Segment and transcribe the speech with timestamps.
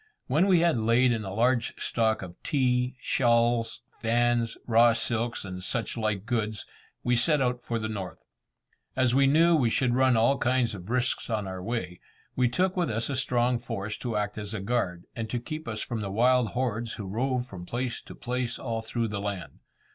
[0.25, 5.63] When we had laid in a large stock of tea, shawls, fans, raw silks, and
[5.63, 6.65] such like goods,
[7.03, 8.25] we set out for the north.
[8.95, 11.99] As we knew we should run all kinds of risks on our way,
[12.35, 15.67] we took with us a strong force to act as a guard, and to keep
[15.67, 19.59] us from the wild hordes who rove from place to place all through the land.